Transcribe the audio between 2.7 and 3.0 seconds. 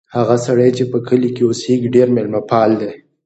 دی.